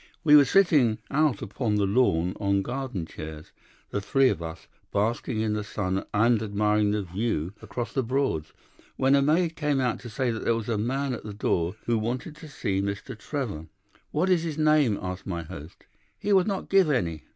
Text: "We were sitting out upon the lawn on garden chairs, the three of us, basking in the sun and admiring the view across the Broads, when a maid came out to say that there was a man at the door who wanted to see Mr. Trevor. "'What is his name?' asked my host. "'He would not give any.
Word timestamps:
"We 0.23 0.35
were 0.35 0.45
sitting 0.45 0.97
out 1.11 1.43
upon 1.43 1.75
the 1.75 1.85
lawn 1.85 2.35
on 2.39 2.63
garden 2.63 3.05
chairs, 3.05 3.51
the 3.91 4.01
three 4.01 4.29
of 4.29 4.41
us, 4.41 4.65
basking 4.91 5.41
in 5.41 5.53
the 5.53 5.63
sun 5.63 6.05
and 6.11 6.41
admiring 6.41 6.89
the 6.89 7.03
view 7.03 7.53
across 7.61 7.93
the 7.93 8.01
Broads, 8.01 8.51
when 8.95 9.13
a 9.13 9.21
maid 9.21 9.55
came 9.55 9.79
out 9.79 9.99
to 9.99 10.09
say 10.09 10.31
that 10.31 10.43
there 10.43 10.55
was 10.55 10.69
a 10.69 10.77
man 10.79 11.13
at 11.13 11.23
the 11.23 11.35
door 11.35 11.75
who 11.85 11.99
wanted 11.99 12.35
to 12.37 12.47
see 12.47 12.81
Mr. 12.81 13.15
Trevor. 13.15 13.67
"'What 14.09 14.31
is 14.31 14.41
his 14.41 14.57
name?' 14.57 14.97
asked 14.99 15.27
my 15.27 15.43
host. 15.43 15.83
"'He 16.17 16.33
would 16.33 16.47
not 16.47 16.67
give 16.69 16.89
any. 16.89 17.25